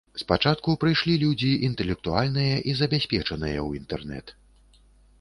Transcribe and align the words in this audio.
Спачатку 0.19 0.69
прыйшлі 0.83 1.13
людзі 1.25 1.51
інтэлектуальныя 1.69 2.57
і 2.73 2.77
забяспечаныя 2.83 3.59
ў 3.67 3.69
інтэрнэт. 3.85 4.39